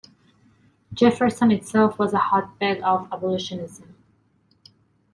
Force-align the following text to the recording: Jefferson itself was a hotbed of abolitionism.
Jefferson 0.95 1.51
itself 1.51 1.99
was 1.99 2.11
a 2.11 2.17
hotbed 2.17 2.81
of 2.81 3.07
abolitionism. 3.13 3.95